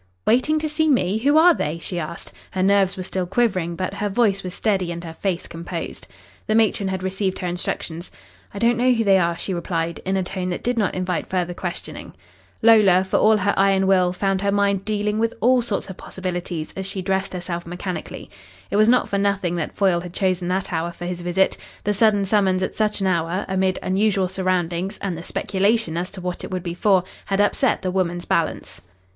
"Waiting 0.25 0.57
to 0.57 0.67
see 0.67 0.89
me? 0.89 1.19
Who 1.19 1.37
are 1.37 1.53
they?" 1.53 1.77
she 1.77 1.99
asked. 1.99 2.31
Her 2.49 2.63
nerves 2.63 2.97
were 2.97 3.03
still 3.03 3.27
quivering, 3.27 3.75
but 3.75 3.93
her 3.93 4.09
voice 4.09 4.41
was 4.41 4.55
steady 4.55 4.91
and 4.91 5.03
her 5.03 5.13
face 5.13 5.45
composed. 5.45 6.07
The 6.47 6.55
matron 6.55 6.87
had 6.89 7.03
received 7.03 7.37
her 7.37 7.45
instructions. 7.47 8.11
"I 8.51 8.57
don't 8.57 8.77
know 8.79 8.91
who 8.93 9.03
they 9.03 9.19
are," 9.19 9.37
she 9.37 9.53
replied, 9.53 9.99
in 10.03 10.17
a 10.17 10.23
tone 10.23 10.49
that 10.49 10.63
did 10.63 10.75
not 10.75 10.95
invite 10.95 11.27
further 11.27 11.53
questioning. 11.53 12.13
Lola, 12.63 13.03
for 13.03 13.17
all 13.17 13.37
her 13.37 13.53
iron 13.55 13.85
will, 13.85 14.11
found 14.11 14.41
her 14.41 14.51
mind 14.51 14.85
dealing 14.85 15.19
with 15.19 15.35
all 15.39 15.61
sorts 15.61 15.87
of 15.87 15.97
possibilities 15.97 16.73
as 16.75 16.87
she 16.87 17.03
dressed 17.03 17.33
herself 17.33 17.67
mechanically. 17.67 18.27
It 18.71 18.77
was 18.77 18.89
not 18.89 19.07
for 19.07 19.19
nothing 19.19 19.55
that 19.57 19.75
Foyle 19.75 19.99
had 20.01 20.13
chosen 20.13 20.47
that 20.47 20.73
hour 20.73 20.91
for 20.91 21.05
his 21.05 21.21
visit. 21.21 21.57
The 21.83 21.93
sudden 21.93 22.25
summons 22.25 22.63
at 22.63 22.75
such 22.75 23.01
an 23.01 23.05
hour, 23.05 23.45
amid 23.47 23.77
unusual 23.83 24.29
surroundings 24.29 24.97
and 24.99 25.15
the 25.15 25.23
speculation 25.23 25.95
as 25.95 26.09
to 26.09 26.21
what 26.21 26.43
it 26.43 26.49
would 26.49 26.63
be 26.63 26.73
for, 26.73 27.03
had 27.27 27.39
upset 27.39 27.83
the 27.83 27.91
woman's 27.91 28.25
balance. 28.25 28.81